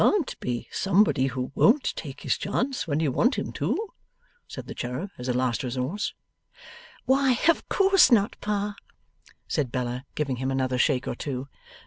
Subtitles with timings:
[0.01, 3.89] 'There can't be somebody who won't take his chance when you want him to?'
[4.47, 6.15] said the cherub, as a last resource.
[7.05, 8.73] 'Why, of course not, Pa,'
[9.47, 11.49] said Bella, giving him another shake or two.